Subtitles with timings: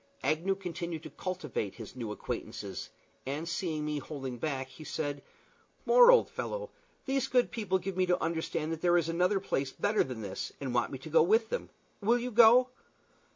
[0.23, 2.89] Agnew continued to cultivate his new acquaintances,
[3.27, 5.21] and seeing me holding back, he said,
[5.85, 6.71] "More, old fellow,
[7.05, 10.53] these good people give me to understand that there is another place better than this,
[10.59, 11.69] and want me to go with them.
[12.01, 12.69] Will you go?"